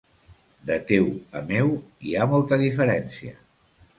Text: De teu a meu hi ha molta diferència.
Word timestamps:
De 0.69 0.77
teu 0.91 1.09
a 1.41 1.41
meu 1.51 1.69
hi 2.07 2.17
ha 2.21 2.27
molta 2.33 2.61
diferència. 2.65 3.37